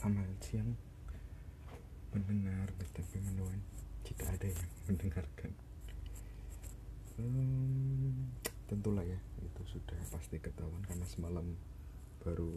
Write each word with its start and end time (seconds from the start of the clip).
selamat 0.00 0.40
siang 0.40 0.72
mendengar 2.16 2.72
tapi 2.96 3.20
mendoan 3.20 3.60
jika 4.00 4.32
ada 4.32 4.48
yang 4.48 4.64
mendengarkan. 4.88 5.52
Hmm, 7.20 8.32
tentulah 8.64 9.04
ya 9.04 9.20
itu 9.44 9.62
sudah 9.68 10.00
pasti 10.08 10.40
ketahuan 10.40 10.80
karena 10.88 11.04
semalam 11.04 11.52
baru 12.24 12.48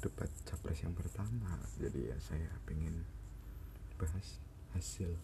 debat 0.00 0.32
capres 0.48 0.88
yang 0.88 0.96
pertama. 0.96 1.52
Jadi 1.76 2.08
ya 2.08 2.16
saya 2.16 2.48
pengen 2.64 3.04
bahas 4.00 4.40
hasil 4.72 5.20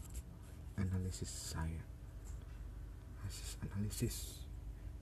analisis 0.76 1.32
saya. 1.32 1.88
Hasil 3.24 3.64
analisis 3.64 4.44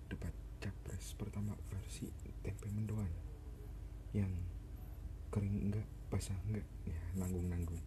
debat 0.07 0.31
capres 0.63 1.19
pertama 1.19 1.59
versi 1.67 2.15
tempe 2.47 2.71
mendoan 2.71 3.11
yang 4.15 4.31
kering 5.35 5.67
enggak 5.67 5.91
basah 6.13 6.37
enggak. 6.45 6.69
Ya 6.85 7.01
nanggung 7.17 7.49
nanggung 7.49 7.81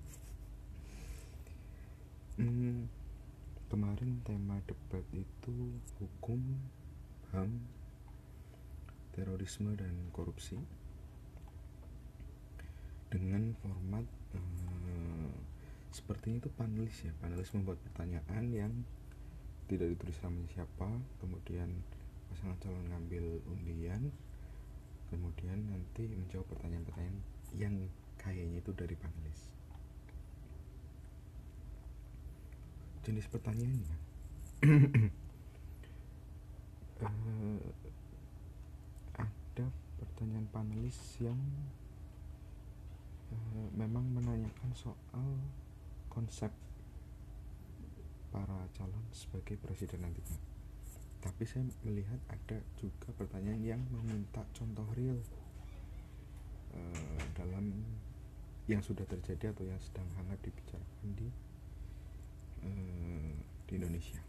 hmm, 2.36 2.92
kemarin 3.72 4.20
tema 4.28 4.60
debat 4.68 5.06
itu 5.16 5.56
hukum 6.00 6.40
ham 7.32 7.64
terorisme 9.16 9.72
dan 9.80 9.96
korupsi. 10.12 10.60
Dengan 13.08 13.56
format 13.64 14.04
eh, 14.36 15.32
sepertinya 15.96 16.44
itu 16.44 16.52
panelis 16.52 17.08
ya. 17.08 17.16
Panelis 17.24 17.55
membuat 17.55 17.80
pertanyaan 17.88 18.46
yang 18.52 18.74
tidak 19.72 19.96
ditulis 19.96 20.20
namanya 20.20 20.50
siapa. 20.52 20.90
Kemudian 21.24 21.72
pasangan 22.34 22.60
calon 22.60 22.92
ngambil 22.92 23.40
undian. 23.48 24.12
Kemudian 25.08 25.72
nanti 25.72 26.12
menjawab 26.12 26.50
pertanyaan-pertanyaan 26.52 27.20
yang 27.55 27.76
kayaknya 28.26 28.58
itu 28.58 28.74
dari 28.74 28.98
panelis. 28.98 29.41
Jenis 33.05 33.30
pertanyaannya. 33.30 33.98
Uh, 37.05 37.62
ada 39.22 39.66
pertanyaan 40.02 40.49
panelis 40.49 40.98
yang 41.22 41.38
uh, 43.30 43.70
memang 43.77 44.10
menanyakan 44.10 44.74
soal 44.74 45.38
konsep 46.10 46.49
para 48.34 48.60
calon 48.74 49.05
sebagai 49.14 49.62
presiden 49.62 50.02
nantinya. 50.02 50.42
Tapi 51.21 51.44
saya 51.46 51.64
melihat 51.86 52.18
ada 52.27 52.58
juga 52.82 53.14
pertanyaan 53.14 53.62
yang 53.62 53.82
meminta 53.94 54.42
contoh 54.58 54.86
real 54.98 55.21
uh, 56.74 57.21
yang 58.66 58.82
sudah 58.82 59.05
terjadi 59.05 59.54
atau 59.54 59.63
yang 59.66 59.77
sedang 59.77 60.10
hangat 60.18 60.41
dibicarakan 60.41 61.08
di 61.13 61.27
uh, 62.66 63.34
di 63.70 63.74
Indonesia. 63.77 64.22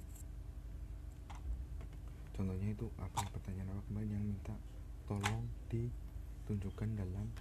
Contohnya 2.37 2.69
itu 2.69 2.87
apa 3.01 3.25
pertanyaan 3.33 3.73
apa 3.73 3.83
kemarin 3.89 4.11
yang 4.13 4.25
minta 4.29 4.57
tolong 5.09 5.49
ditunjukkan 5.73 7.01
dalam 7.01 7.33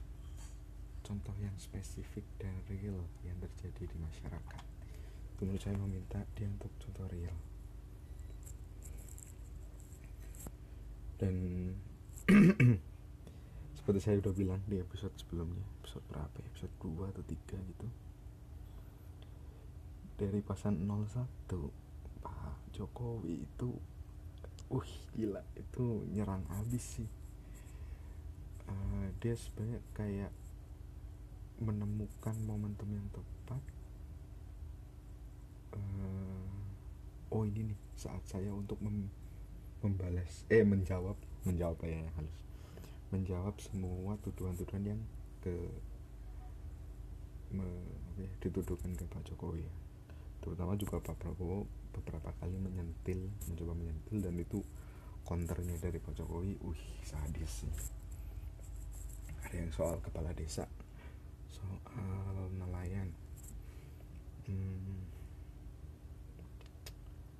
contoh 1.03 1.35
yang 1.43 1.53
spesifik 1.59 2.23
dan 2.39 2.55
real 2.71 3.03
yang 3.27 3.35
terjadi 3.43 3.91
di 3.91 3.97
masyarakat. 3.99 4.63
Kemudian 5.35 5.59
saya 5.59 5.75
meminta 5.75 6.23
dia 6.39 6.47
untuk 6.47 6.71
contoh 6.79 7.11
real. 7.11 7.35
dan 11.19 11.35
seperti 13.85 14.01
saya 14.01 14.17
udah 14.17 14.33
bilang 14.33 14.61
di 14.65 14.81
episode 14.81 15.13
sebelumnya 15.13 15.61
episode 15.77 16.01
berapa 16.09 16.33
ya? 16.41 16.49
Episode 16.49 16.73
2 16.81 17.05
atau 17.05 17.21
3 17.21 17.69
gitu. 17.69 17.87
Dari 20.17 20.41
pasan 20.41 20.89
01 20.89 21.13
Pak 22.25 22.57
Jokowi 22.73 23.45
itu 23.45 23.77
uh 24.73 24.89
gila 25.13 25.45
itu 25.53 26.01
nyerang 26.09 26.41
habis 26.49 26.97
sih. 26.97 27.05
Uh, 28.65 29.05
dia 29.21 29.37
sebenarnya 29.37 29.77
kayak 29.93 30.33
menemukan 31.61 32.33
momentum 32.41 32.89
yang 32.89 33.05
tepat. 33.13 33.61
Uh, 35.77 36.57
oh 37.29 37.45
ini 37.45 37.69
nih 37.69 37.79
saat 37.93 38.25
saya 38.25 38.49
untuk 38.49 38.81
mem 38.81 39.13
membalas 39.85 40.41
eh 40.49 40.65
menjawab 40.65 41.13
menjawab 41.45 41.77
ya 41.85 42.01
halus 42.17 42.45
menjawab 43.15 43.55
semua 43.63 44.19
tuduhan-tuduhan 44.19 44.83
yang 44.83 45.01
ke 45.39 45.55
me, 47.55 47.63
ya, 48.19 48.27
dituduhkan 48.43 48.91
ke 48.91 49.07
Pak 49.07 49.23
Jokowi 49.31 49.63
ya. 49.63 49.73
terutama 50.43 50.75
juga 50.75 50.99
Pak 50.99 51.15
Prabowo 51.15 51.63
beberapa 51.95 52.27
kali 52.43 52.59
menyentil 52.59 53.31
mencoba 53.47 53.71
menyentil 53.71 54.19
dan 54.19 54.35
itu 54.35 54.59
counternya 55.23 55.79
dari 55.79 56.03
Pak 56.03 56.11
Jokowi 56.19 56.59
wih 56.59 56.83
sadis 57.07 57.63
sih 57.63 57.73
ada 59.47 59.55
yang 59.55 59.71
soal 59.71 59.95
kepala 60.03 60.35
desa 60.35 60.67
soal 61.47 62.35
nelayan 62.51 63.15
hmm, 64.51 64.99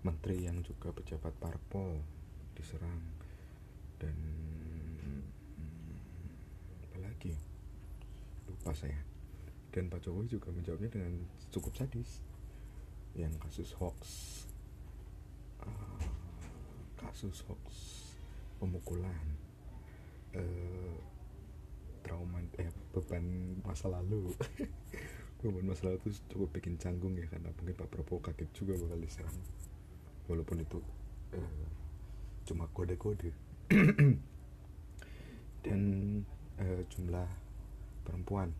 menteri 0.08 0.48
yang 0.48 0.64
juga 0.64 0.96
pejabat 0.96 1.36
parpol 1.36 2.00
diserang 2.56 3.04
dan 4.00 4.16
lagi. 7.26 7.34
Lupa 8.46 8.72
saya. 8.78 9.02
Dan 9.74 9.90
Pak 9.90 10.06
Jokowi 10.06 10.30
juga 10.30 10.54
menjawabnya 10.54 10.90
dengan 10.94 11.14
cukup 11.50 11.74
sadis. 11.74 12.22
Yang 13.16 13.34
kasus 13.48 13.72
hoax 13.80 14.00
uh, 15.64 16.04
kasus 17.00 17.48
hoax 17.48 17.64
pemukulan 18.60 19.40
uh, 20.36 21.00
trauma 22.04 22.44
eh 22.60 22.70
beban 22.92 23.56
masa 23.64 23.88
lalu. 23.88 24.36
Beban 25.40 25.64
masa 25.64 25.88
lalu 25.88 26.04
itu 26.04 26.20
cukup 26.28 26.60
bikin 26.60 26.76
canggung 26.76 27.16
ya 27.16 27.24
karena 27.32 27.56
mungkin 27.56 27.76
Pak 27.80 27.88
Prabowo 27.88 28.20
kaget 28.20 28.52
juga 28.52 28.76
bakal 28.76 29.00
diserang 29.00 29.40
walaupun 30.28 30.60
itu 30.60 30.80
uh, 31.40 31.68
cuma 32.44 32.68
kode-kode. 32.76 33.32
Dan 35.66 35.82
uh, 36.62 36.82
jumlah 36.92 37.28
perempuan 38.06 38.54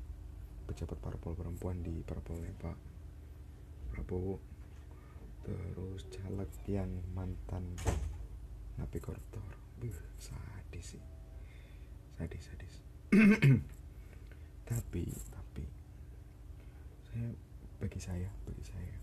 pejabat 0.66 0.98
parpol 0.98 1.38
perempuan 1.38 1.78
di 1.86 2.02
parpolnya 2.02 2.52
Pak 2.58 2.78
Prabowo. 3.94 4.42
Terus 5.46 6.10
caleg 6.10 6.50
yang 6.66 6.90
mantan 7.14 7.78
napi 8.82 8.98
koruptor. 8.98 9.46
Buh, 9.78 9.94
sadis 10.18 10.98
sih. 10.98 11.04
Sadis 12.18 12.44
sadis. 12.50 12.76
Tapi 14.66 15.04
tapi 15.30 15.66
saya 17.06 17.30
bagi 17.78 18.00
saya 18.02 18.30
bagi 18.50 18.66
saya 18.66 18.98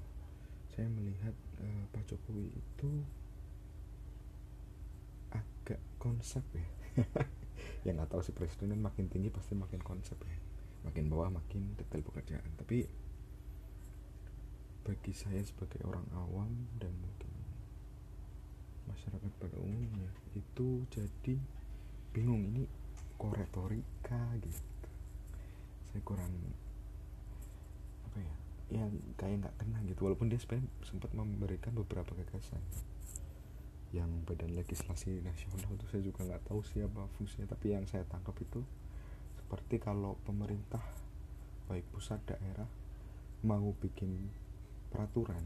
saya 0.74 0.90
melihat 0.90 1.30
uh, 1.62 1.86
Pak 1.94 2.02
Jokowi 2.10 2.50
itu 2.50 2.90
agak 5.30 5.78
konsep 6.02 6.42
ya 6.50 6.66
yang 7.82 7.98
nggak 7.98 8.14
tahu 8.14 8.22
si 8.22 8.30
presiden 8.30 8.78
makin 8.78 9.10
tinggi 9.10 9.30
pasti 9.30 9.58
makin 9.58 9.82
konsep 9.82 10.18
ya. 10.22 10.36
Makin 10.86 11.10
bawah 11.10 11.30
makin 11.30 11.74
detail 11.78 12.02
pekerjaan. 12.02 12.50
Tapi 12.58 12.86
bagi 14.82 15.12
saya 15.14 15.38
sebagai 15.42 15.82
orang 15.86 16.06
awam 16.14 16.50
dan 16.82 16.90
mungkin 16.98 17.30
masyarakat 18.90 19.30
pada 19.38 19.56
umumnya 19.62 20.10
itu 20.34 20.82
jadi 20.90 21.38
bingung 22.10 22.42
ini 22.54 22.66
koretorika 23.18 24.34
gitu. 24.42 24.90
Saya 25.90 26.02
kurang 26.02 26.34
apa 28.10 28.18
ya 28.18 28.34
yang 28.78 28.90
kayak 29.14 29.46
nggak 29.46 29.54
kena 29.58 29.78
gitu. 29.86 30.06
Walaupun 30.06 30.30
dia 30.30 30.38
sempat 30.82 31.10
memberikan 31.14 31.74
beberapa 31.74 32.10
gagasan 32.14 32.62
yang 33.92 34.08
badan 34.24 34.56
legislasi 34.56 35.20
nasional 35.20 35.68
itu 35.76 35.86
saya 35.92 36.02
juga 36.02 36.24
nggak 36.24 36.48
tahu 36.48 36.64
siapa 36.64 37.06
fungsinya. 37.20 37.46
Tapi 37.52 37.76
yang 37.76 37.84
saya 37.84 38.08
tangkap 38.08 38.34
itu 38.40 38.64
seperti 39.36 39.76
kalau 39.80 40.16
pemerintah 40.24 40.80
baik 41.68 41.84
pusat 41.92 42.20
daerah 42.24 42.68
mau 43.44 43.74
bikin 43.76 44.32
peraturan 44.88 45.42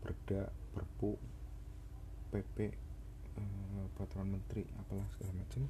perda 0.00 0.48
perpu 0.72 1.16
pp 2.30 2.56
eh, 3.36 3.84
peraturan 3.96 4.38
menteri 4.38 4.64
apalah 4.78 5.04
segala 5.16 5.42
macam 5.42 5.66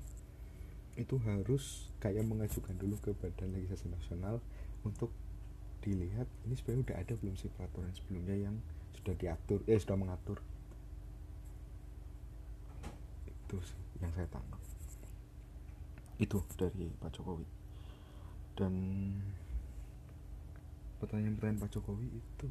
itu 0.98 1.16
harus 1.22 1.88
kayak 2.02 2.26
mengajukan 2.26 2.76
dulu 2.76 2.98
ke 3.00 3.14
badan 3.16 3.54
legislasi 3.56 3.88
nasional 3.88 4.42
untuk 4.84 5.08
dilihat 5.80 6.28
ini 6.44 6.54
sebenarnya 6.58 6.92
udah 6.92 6.96
ada 7.00 7.14
belum 7.16 7.34
sih 7.40 7.48
peraturan 7.56 7.92
sebelumnya 7.96 8.36
yang 8.36 8.56
sudah 9.00 9.14
diatur 9.16 9.64
eh 9.64 9.80
sudah 9.80 9.96
mengatur 9.96 10.44
itu 13.50 13.58
sih 13.66 13.82
yang 13.98 14.14
saya 14.14 14.30
tangkap. 14.30 14.62
Itu 16.22 16.38
dari 16.54 16.86
Pak 17.02 17.10
Jokowi. 17.18 17.42
Dan 18.54 18.74
pertanyaan-pertanyaan 21.02 21.58
Pak 21.58 21.70
Jokowi 21.74 22.06
itu 22.14 22.46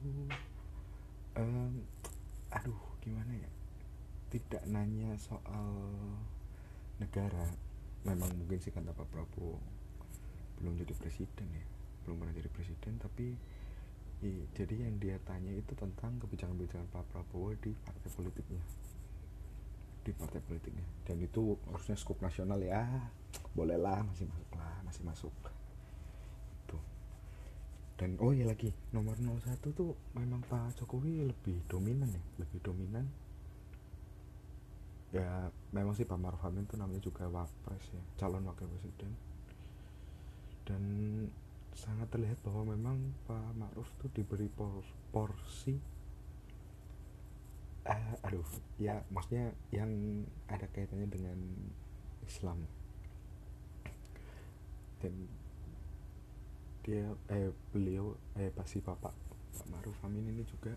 um, 1.39 1.73
aduh 2.51 2.83
gimana 2.99 3.31
ya? 3.31 3.47
Tidak 4.27 4.67
nanya 4.67 5.15
soal 5.15 5.71
negara. 6.99 7.47
Memang 8.03 8.35
mungkin 8.35 8.59
sih 8.59 8.75
kata 8.75 8.91
Pak 8.91 9.07
Prabowo 9.07 9.55
belum 10.59 10.75
jadi 10.83 10.91
presiden 10.99 11.47
ya. 11.47 11.63
Belum 12.03 12.19
pernah 12.19 12.35
jadi 12.35 12.51
presiden 12.51 12.99
tapi 12.99 13.39
jadi 14.51 14.83
yang 14.83 14.99
dia 14.99 15.15
tanya 15.23 15.55
itu 15.55 15.71
tentang 15.79 16.19
kebijakan-kebijakan 16.19 16.91
Pak 16.91 17.07
Prabowo 17.07 17.55
di 17.55 17.71
partai 17.87 18.11
politiknya 18.11 18.59
di 20.03 20.11
partai 20.15 20.39
politiknya 20.39 20.85
dan 21.03 21.19
itu 21.19 21.59
harusnya 21.69 21.95
skup 21.99 22.19
nasional 22.23 22.59
ya. 22.63 22.87
Bolehlah 23.53 24.01
masih 24.05 24.25
masuk 24.25 24.49
lah 24.55 24.75
masih 24.87 25.03
masuk. 25.05 25.35
Tuh 26.65 26.81
dan 27.99 28.15
oh 28.23 28.31
ya 28.31 28.47
lagi 28.47 28.71
nomor 28.95 29.19
01 29.19 29.59
tuh 29.75 29.93
memang 30.15 30.39
Pak 30.47 30.79
Jokowi 30.79 31.27
lebih 31.27 31.61
dominan 31.67 32.09
ya 32.09 32.23
lebih 32.39 32.59
dominan. 32.63 33.05
Ya 35.09 35.49
memang 35.73 35.97
sih 35.97 36.05
Pak 36.05 36.21
Maruf 36.21 36.41
Amin 36.45 36.69
tuh 36.69 36.77
namanya 36.77 37.01
juga 37.01 37.25
wapres 37.27 37.85
ya 37.91 38.01
calon 38.21 38.45
wakil 38.45 38.69
presiden. 38.69 39.11
Dan 40.63 40.83
sangat 41.73 42.13
terlihat 42.13 42.37
bahwa 42.45 42.75
memang 42.77 42.97
Pak 43.25 43.57
Maruf 43.57 43.89
tuh 43.97 44.09
diberi 44.13 44.47
por 44.49 44.85
porsi 45.09 45.98
uh, 47.89 48.25
aduh. 48.25 48.45
Ya 48.77 49.01
maksudnya 49.09 49.51
yang 49.73 49.89
ada 50.45 50.69
kaitannya 50.69 51.09
dengan 51.09 51.37
Islam. 52.23 52.63
Dan 55.01 55.13
dia 56.85 57.11
eh 57.29 57.51
beliau 57.73 58.15
eh 58.39 58.51
pasti 58.53 58.79
Bapak 58.79 59.13
Pak 59.51 59.67
Maruf 59.67 59.99
Amin 60.05 60.25
ini 60.31 60.43
juga 60.47 60.73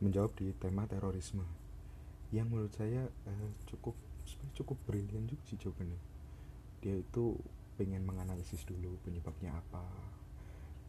menjawab 0.00 0.32
di 0.40 0.50
tema 0.56 0.88
terorisme. 0.88 1.44
Yang 2.32 2.46
menurut 2.48 2.72
saya 2.74 3.02
uh, 3.06 3.50
cukup 3.68 3.94
cukup 4.56 4.78
brilian 4.88 5.28
juga 5.28 5.42
sih 5.46 5.58
jawabannya. 5.60 6.00
Dia 6.80 6.96
itu 6.96 7.36
pengen 7.76 8.04
menganalisis 8.08 8.64
dulu 8.64 8.96
penyebabnya 9.04 9.52
apa. 9.52 9.84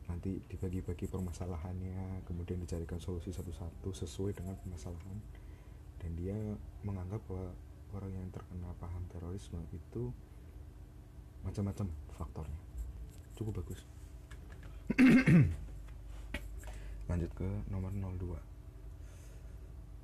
Nanti 0.09 0.43
dibagi-bagi 0.51 1.07
permasalahannya 1.07 2.27
kemudian 2.27 2.59
dicarikan 2.59 2.99
solusi 2.99 3.31
satu-satu 3.31 3.95
sesuai 3.95 4.35
dengan 4.35 4.59
permasalahan 4.59 5.40
dan 6.01 6.11
dia 6.17 6.35
menganggap 6.81 7.21
bahwa 7.29 7.53
orang 7.93 8.11
yang 8.17 8.27
terkena 8.33 8.73
paham 8.81 9.03
terorisme 9.13 9.61
itu 9.69 10.09
macam-macam 11.45 11.87
faktornya. 12.17 12.59
Cukup 13.37 13.61
bagus. 13.61 13.85
Lanjut 17.09 17.31
ke 17.37 17.47
nomor 17.69 17.93
02 17.93 18.51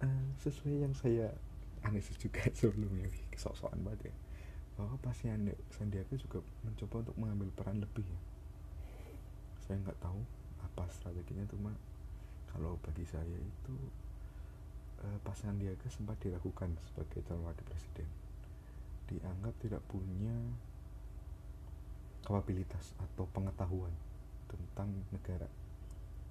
uh, 0.04 0.26
sesuai 0.42 0.86
yang 0.86 0.94
saya 0.94 1.34
analisis 1.82 2.18
juga 2.18 2.46
sebelumnya 2.58 3.10
kesok-sokan 3.34 3.82
banget 3.82 4.12
ya. 4.12 4.16
Bahwa 4.78 4.94
pasti 5.02 5.26
Sandiaga 5.74 6.14
juga 6.14 6.46
mencoba 6.62 7.02
untuk 7.10 7.18
mengambil 7.18 7.50
peran 7.58 7.82
lebih 7.82 8.06
ya. 8.06 8.20
Saya 9.66 9.82
nggak 9.82 9.98
tahu 9.98 10.22
apa 10.62 10.86
strateginya 10.94 11.46
cuma 11.50 11.74
kalau 12.54 12.78
bagi 12.86 13.06
saya 13.06 13.38
itu 13.38 13.76
uh, 15.04 15.18
Pak 15.22 15.36
Sandiaga 15.38 15.88
sempat 15.90 16.18
diragukan 16.24 16.74
sebagai 16.90 17.22
calon 17.28 17.46
wakil 17.46 17.66
presiden. 17.68 18.08
Dianggap 19.08 19.54
tidak 19.62 19.82
punya 19.88 20.36
kapabilitas 22.24 22.92
atau 23.00 23.26
pengetahuan 23.32 23.94
tentang 24.48 24.92
negara. 25.14 25.48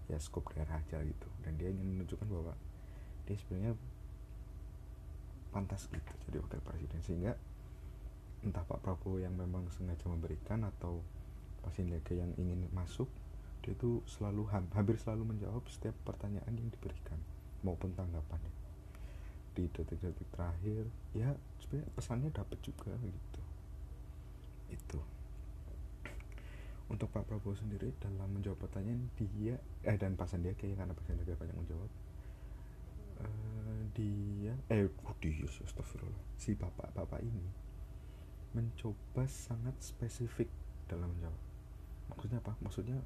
Ya 0.07 0.19
skop 0.23 0.51
daerah 0.55 0.79
aja 0.79 1.03
gitu. 1.03 1.29
Dan 1.43 1.59
dia 1.59 1.71
ingin 1.71 1.99
menunjukkan 1.99 2.29
bahwa 2.31 2.55
dia 3.27 3.37
sebenarnya 3.39 3.75
pantas 5.51 5.89
gitu 5.89 6.13
jadi 6.29 6.39
wakil 6.43 6.61
presiden. 6.63 7.01
Sehingga 7.03 7.33
entah 8.45 8.63
Pak 8.63 8.85
Prabowo 8.85 9.19
yang 9.19 9.35
memang 9.35 9.67
sengaja 9.75 10.07
memberikan 10.07 10.63
atau 10.63 11.03
Pak 11.67 11.75
Sandiaga 11.75 12.15
yang 12.15 12.31
ingin 12.39 12.71
masuk 12.71 13.11
dia 13.67 13.75
itu 13.75 13.99
selalu 14.07 14.47
hampir 14.55 14.95
selalu 14.95 15.35
menjawab 15.35 15.67
setiap 15.67 15.99
pertanyaan 16.07 16.55
yang 16.55 16.71
diberikan 16.71 17.19
maupun 17.67 17.91
tanggapannya 17.99 18.55
di 19.57 19.67
detik-detik 19.73 20.29
terakhir 20.37 20.85
ya 21.17 21.33
sebenarnya 21.59 21.91
pesannya 21.97 22.31
dapat 22.31 22.59
juga 22.61 22.93
gitu. 23.01 23.43
Itu. 24.69 25.01
Untuk 26.87 27.11
Pak 27.11 27.27
Prabowo 27.27 27.57
sendiri 27.59 27.91
dalam 27.99 28.31
menjawab 28.31 28.63
pertanyaan 28.63 29.11
dia 29.19 29.59
eh 29.83 29.97
dan 29.99 30.15
Pak 30.15 30.31
Sandiaga 30.31 30.63
ya 30.63 30.77
karena 30.79 30.95
Pak 30.95 31.05
Sandiaga 31.09 31.35
banyak 31.35 31.57
menjawab 31.59 31.91
uh, 33.25 33.81
dia 33.97 34.55
eh 34.71 34.87
oh 34.87 35.17
dia 35.19 35.49
astagfirullah 35.67 36.23
si 36.39 36.55
bapak-bapak 36.55 37.19
ini 37.25 37.49
mencoba 38.55 39.27
sangat 39.27 39.75
spesifik 39.83 40.47
dalam 40.87 41.11
menjawab. 41.17 41.41
Maksudnya 42.13 42.39
apa? 42.39 42.53
Maksudnya 42.63 42.99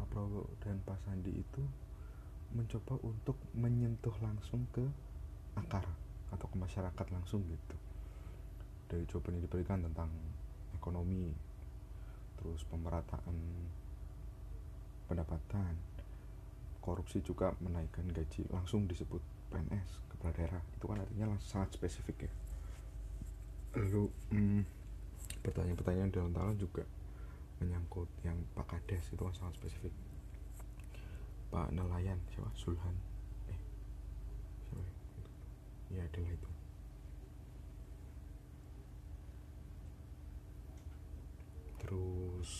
Pak 0.00 0.06
Prabowo 0.08 0.48
dan 0.64 0.80
Pak 0.82 0.96
Sandi 1.04 1.30
itu 1.30 1.62
mencoba 2.52 3.00
untuk 3.00 3.40
menyentuh 3.56 4.14
langsung 4.20 4.68
ke 4.74 4.84
akar 5.56 5.86
atau 6.34 6.46
ke 6.50 6.56
masyarakat 6.58 7.06
langsung 7.14 7.40
gitu. 7.48 7.76
Dari 8.90 9.04
jawaban 9.08 9.38
yang 9.38 9.44
diberikan 9.48 9.78
tentang 9.80 10.10
ekonomi 10.76 11.32
terus 12.36 12.66
pemerataan 12.68 13.36
pendapatan 15.08 15.72
korupsi 16.84 17.24
juga 17.24 17.56
menaikkan 17.64 18.04
gaji 18.12 18.44
langsung 18.52 18.84
disebut 18.84 19.22
PNS 19.48 20.04
kepala 20.12 20.36
daerah. 20.36 20.62
Itu 20.76 20.84
kan 20.84 21.00
artinya 21.00 21.32
sangat 21.40 21.72
spesifik 21.80 22.28
ya. 22.28 22.32
Lalu 23.80 24.12
hmm, 24.34 24.62
pertanyaan-pertanyaan 25.40 26.12
dalam 26.12 26.30
talan 26.36 26.56
juga 26.60 26.84
menyangkut 27.64 28.10
yang 28.26 28.36
Pak 28.52 28.66
Kades 28.68 29.08
itu 29.14 29.22
kan 29.22 29.32
sangat 29.32 29.56
spesifik 29.62 29.94
Pak 31.54 31.70
nelayan 31.70 32.18
siapa? 32.34 32.50
Sulhan. 32.58 32.98
Eh 33.46 33.60
siapa 34.66 34.82
ya, 34.82 34.94
ya 35.94 36.02
adalah 36.02 36.34
itu. 36.34 36.50
Terus 41.78 42.50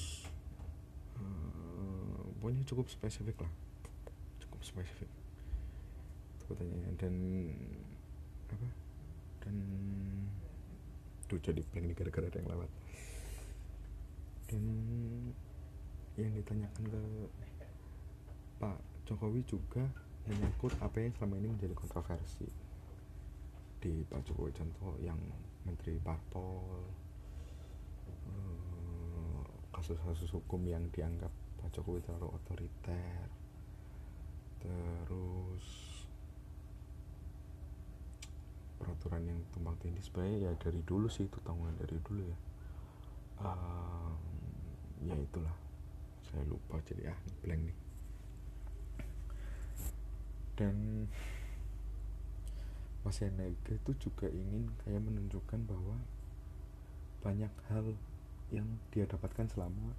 uh, 1.19 2.23
pokoknya 2.39 2.63
cukup 2.71 2.87
spesifik 2.87 3.43
lah. 3.43 3.51
Spesifik. 4.63 5.11
Itu 6.39 6.55
pertanyaan 6.55 6.95
dan 6.95 7.15
apa? 8.55 8.69
Dan 9.43 9.57
tuh 11.27 11.43
jadi 11.43 11.67
blank 11.67 11.91
nih 11.91 11.97
gara-gara 11.99 12.31
yang 12.31 12.47
lewat. 12.47 12.71
Dan 14.47 14.63
yang 16.15 16.31
ditanyakan 16.39 16.85
ke 16.87 17.03
Pak 18.65 18.81
Jokowi 19.05 19.45
juga 19.45 19.85
menyangkut 20.25 20.73
apa 20.81 20.97
yang 20.97 21.13
selama 21.13 21.37
ini 21.37 21.53
menjadi 21.53 21.77
kontroversi 21.77 22.49
di 23.77 24.01
Pak 24.09 24.25
Jokowi 24.25 24.57
contoh 24.57 24.97
yang 25.05 25.21
Menteri 25.69 26.01
Parpol 26.01 26.65
eh, 28.09 29.45
kasus-kasus 29.69 30.33
hukum 30.33 30.65
yang 30.65 30.89
dianggap 30.97 31.29
Pak 31.61 31.77
Jokowi 31.77 32.01
terlalu 32.09 32.33
otoriter. 32.33 33.29
Terus 34.65 35.65
peraturan 38.81 39.29
yang 39.29 39.45
tumpang 39.53 39.77
tindih 39.77 40.01
sebenarnya 40.01 40.49
ya 40.49 40.53
dari 40.57 40.81
dulu 40.89 41.05
sih 41.13 41.29
itu 41.29 41.37
tanggungan 41.45 41.77
dari 41.77 42.01
dulu 42.01 42.25
ya. 42.25 42.39
Um, 43.45 44.17
ya 45.05 45.17
itulah. 45.21 45.53
Saya 46.33 46.49
lupa 46.49 46.81
jadi 46.89 47.13
ah 47.13 47.19
blank 47.45 47.61
nih 47.69 47.84
dan 50.55 51.07
Mas 53.05 53.21
Yanega 53.21 53.77
itu 53.77 53.93
juga 54.09 54.33
ingin 54.33 54.73
kayak 54.81 55.03
menunjukkan 55.05 55.61
bahwa 55.69 56.01
banyak 57.21 57.53
hal 57.69 57.85
yang 58.49 58.65
dia 58.93 59.05
dapatkan 59.05 59.45
selama 59.53 59.93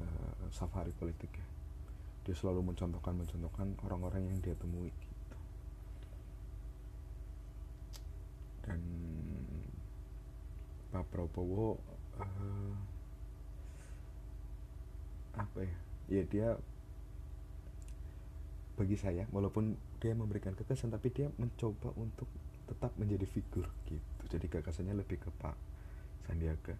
uh, 0.00 0.48
safari 0.48 0.92
politik 0.96 1.28
ya. 1.32 1.46
Dia 2.24 2.34
selalu 2.36 2.72
mencontohkan 2.72 3.20
mencontohkan 3.20 3.76
orang-orang 3.84 4.32
yang 4.32 4.38
dia 4.40 4.56
temui 4.56 4.88
gitu. 4.88 5.36
Dan 8.64 8.80
Pak 10.88 11.04
Prabowo 11.12 11.76
uh, 12.16 12.74
apa 15.36 15.60
ya? 15.64 15.76
Ya 16.08 16.22
dia 16.24 16.48
bagi 18.78 18.94
saya 18.94 19.26
walaupun 19.34 19.74
dia 19.98 20.14
memberikan 20.14 20.54
kekerasan 20.54 20.94
tapi 20.94 21.10
dia 21.10 21.26
mencoba 21.34 21.90
untuk 21.98 22.30
tetap 22.70 22.94
menjadi 22.94 23.26
figur 23.26 23.66
gitu. 23.90 24.24
Jadi 24.30 24.46
gagasannya 24.46 24.94
lebih 24.94 25.18
ke 25.18 25.34
Pak 25.34 25.56
Sandiaga. 26.30 26.78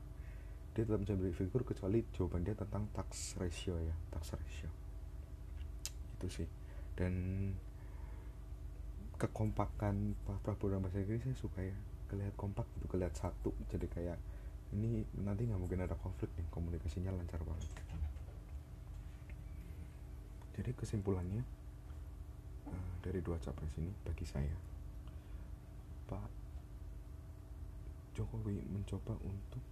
Dia 0.76 0.82
tetap 0.86 1.02
menjadi 1.02 1.34
figur 1.34 1.66
kecuali 1.66 2.06
jawaban 2.14 2.46
dia 2.46 2.54
tentang 2.54 2.86
tax 2.94 3.34
ratio 3.42 3.74
ya 3.82 3.96
tax 4.14 4.38
ratio. 4.38 4.70
Gitu 6.14 6.28
sih. 6.30 6.48
Dan 6.94 7.14
kekompakan 9.18 10.14
Pak 10.22 10.38
Prabowo 10.46 10.78
dan 10.78 10.80
Mas 10.86 10.94
Eri 10.94 11.18
saya 11.18 11.34
suka 11.34 11.66
ya. 11.66 11.74
Kelihat 12.06 12.38
kompak 12.38 12.70
gitu 12.78 12.86
kelihat 12.86 13.18
satu. 13.18 13.50
Jadi 13.74 13.90
kayak 13.90 14.22
ini 14.76 15.02
nanti 15.24 15.50
nggak 15.50 15.58
mungkin 15.58 15.82
ada 15.82 15.98
konflik 15.98 16.30
nih 16.38 16.46
komunikasinya 16.54 17.10
lancar 17.10 17.42
banget. 17.42 17.66
Jadi 20.58 20.70
kesimpulannya 20.74 21.57
dari 23.04 23.20
dua 23.22 23.38
capres 23.40 23.72
ini 23.78 23.92
bagi 24.04 24.26
saya 24.26 24.56
Pak 26.08 26.28
Jokowi 28.16 28.58
mencoba 28.72 29.14
untuk 29.22 29.62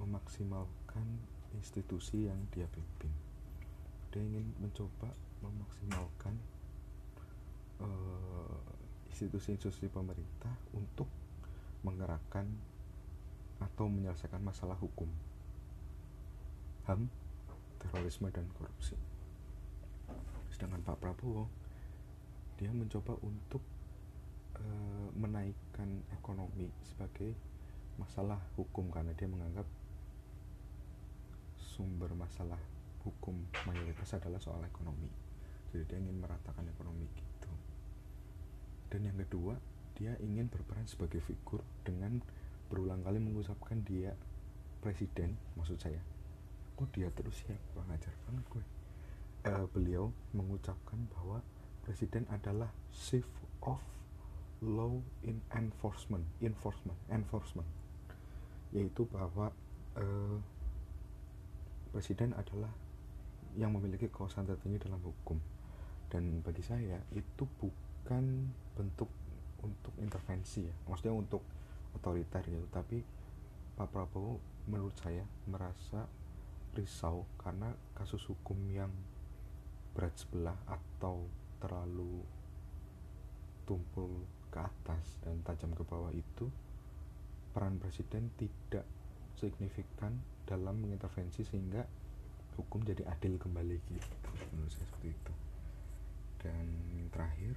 memaksimalkan 0.00 1.06
institusi 1.54 2.26
yang 2.26 2.38
dia 2.50 2.66
pimpin 2.70 3.12
dia 4.12 4.20
ingin 4.20 4.44
mencoba 4.60 5.08
memaksimalkan 5.40 6.34
uh, 7.80 8.60
institusi-institusi 9.12 9.88
pemerintah 9.88 10.52
untuk 10.72 11.08
menggerakkan 11.82 12.46
atau 13.58 13.86
menyelesaikan 13.86 14.42
masalah 14.42 14.76
hukum 14.78 15.08
HAM, 16.82 17.06
terorisme 17.78 18.26
dan 18.34 18.42
korupsi. 18.58 18.98
Sedangkan 20.62 20.94
Pak 20.94 21.02
Prabowo 21.02 21.50
dia 22.54 22.70
mencoba 22.70 23.18
untuk 23.26 23.58
e, 24.54 24.62
menaikkan 25.18 25.90
ekonomi 26.14 26.70
sebagai 26.86 27.34
masalah 27.98 28.38
hukum 28.54 28.86
karena 28.94 29.10
dia 29.18 29.26
menganggap 29.26 29.66
sumber 31.58 32.14
masalah 32.14 32.62
hukum 33.02 33.42
mayoritas 33.66 34.14
adalah 34.14 34.38
soal 34.38 34.62
ekonomi. 34.62 35.10
Jadi 35.74 35.82
dia 35.82 35.98
ingin 35.98 36.22
meratakan 36.22 36.62
ekonomi 36.70 37.10
gitu. 37.10 37.50
Dan 38.86 39.10
yang 39.10 39.18
kedua 39.18 39.58
dia 39.98 40.14
ingin 40.22 40.46
berperan 40.46 40.86
sebagai 40.86 41.18
figur 41.26 41.58
dengan 41.82 42.22
berulang 42.70 43.02
kali 43.02 43.18
mengucapkan 43.18 43.82
dia 43.82 44.14
presiden 44.78 45.34
maksud 45.58 45.82
saya. 45.82 45.98
Kok 46.78 46.86
dia 46.94 47.10
terus 47.10 47.42
ya 47.50 47.58
ajar 47.82 48.14
banget 48.30 48.46
gue 48.46 48.81
uh, 49.46 49.66
beliau 49.70 50.10
mengucapkan 50.34 50.98
bahwa 51.18 51.42
presiden 51.82 52.26
adalah 52.30 52.70
chief 52.94 53.26
of 53.62 53.82
law 54.62 54.94
in 55.26 55.42
enforcement 55.54 56.22
enforcement 56.38 56.98
enforcement. 57.10 57.68
Yaitu 58.70 59.04
bahwa 59.10 59.50
uh, 59.98 60.38
presiden 61.92 62.32
adalah 62.38 62.70
yang 63.58 63.74
memiliki 63.76 64.08
kekuasaan 64.08 64.48
tertinggi 64.48 64.88
dalam 64.88 65.02
hukum. 65.02 65.36
Dan 66.08 66.40
bagi 66.40 66.64
saya 66.64 67.00
itu 67.12 67.44
bukan 67.60 68.48
bentuk 68.76 69.08
untuk 69.60 69.92
intervensi 70.00 70.64
ya. 70.64 70.74
Maksudnya 70.88 71.14
untuk 71.16 71.42
otoriter 71.96 72.44
gitu. 72.48 72.66
Tapi 72.72 73.04
Pak 73.76 73.88
Prabowo 73.92 74.40
menurut 74.68 74.94
saya 74.96 75.24
merasa 75.48 76.08
risau 76.72 77.28
karena 77.36 77.76
kasus 77.92 78.24
hukum 78.24 78.56
yang 78.72 78.92
berat 79.92 80.14
sebelah 80.16 80.56
atau 80.68 81.28
terlalu 81.60 82.24
tumpul 83.68 84.24
ke 84.52 84.58
atas 84.60 85.20
dan 85.24 85.40
tajam 85.46 85.72
ke 85.72 85.84
bawah 85.84 86.12
itu 86.12 86.48
peran 87.52 87.76
presiden 87.76 88.32
tidak 88.40 88.84
signifikan 89.36 90.16
dalam 90.48 90.80
mengintervensi 90.80 91.44
sehingga 91.44 91.84
hukum 92.56 92.84
jadi 92.84 93.04
adil 93.08 93.40
kembali 93.40 93.76
gitu. 93.80 94.16
Menurut 94.52 94.72
saya 94.72 94.86
seperti 94.88 95.08
itu. 95.12 95.32
Dan 96.42 96.66
terakhir 97.14 97.54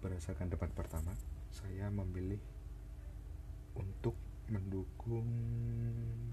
berdasarkan 0.00 0.48
debat 0.48 0.72
pertama 0.72 1.12
saya 1.52 1.92
memilih 1.92 2.40
untuk 3.76 4.16
mendukung 4.48 5.28